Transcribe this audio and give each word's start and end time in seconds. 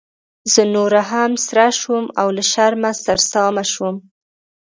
زه 0.53 0.61
نوره 0.73 1.01
هم 1.11 1.31
سره 1.47 1.65
شوم 1.79 2.05
او 2.21 2.27
له 2.35 2.43
شرمه 2.51 2.91
سرسامه 3.05 3.63
شوم. 3.73 3.95